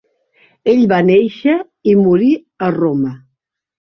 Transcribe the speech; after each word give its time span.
Ell 0.71 0.79
va 0.91 0.97
néixer 1.09 1.57
i 1.91 1.95
morir 2.05 2.31
a 2.69 2.73
Roma. 2.81 3.15